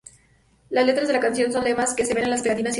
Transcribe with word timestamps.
La 0.71 0.81
letra 0.81 1.05
de 1.05 1.13
la 1.13 1.19
canción 1.19 1.53
son 1.53 1.63
lemas 1.63 1.93
que 1.93 2.05
se 2.07 2.15
ven 2.15 2.23
en 2.23 2.29
pegatinas 2.31 2.39
israelíes. 2.59 2.69